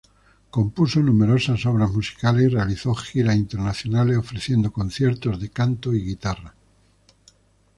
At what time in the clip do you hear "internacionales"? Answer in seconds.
3.35-4.17